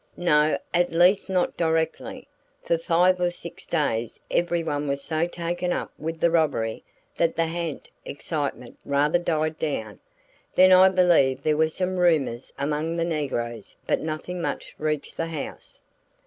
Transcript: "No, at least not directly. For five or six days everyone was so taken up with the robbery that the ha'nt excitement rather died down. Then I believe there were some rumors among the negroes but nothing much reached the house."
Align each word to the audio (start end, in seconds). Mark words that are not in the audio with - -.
"No, 0.17 0.57
at 0.73 0.91
least 0.91 1.29
not 1.29 1.55
directly. 1.55 2.27
For 2.63 2.79
five 2.79 3.21
or 3.21 3.29
six 3.29 3.67
days 3.67 4.19
everyone 4.31 4.87
was 4.87 5.03
so 5.03 5.27
taken 5.27 5.71
up 5.71 5.91
with 5.95 6.19
the 6.19 6.31
robbery 6.31 6.83
that 7.15 7.35
the 7.35 7.45
ha'nt 7.45 7.87
excitement 8.03 8.79
rather 8.83 9.19
died 9.19 9.59
down. 9.59 9.99
Then 10.55 10.71
I 10.71 10.89
believe 10.89 11.43
there 11.43 11.55
were 11.55 11.69
some 11.69 11.97
rumors 11.97 12.51
among 12.57 12.95
the 12.95 13.05
negroes 13.05 13.75
but 13.85 13.99
nothing 14.01 14.41
much 14.41 14.73
reached 14.79 15.17
the 15.17 15.27
house." 15.27 15.79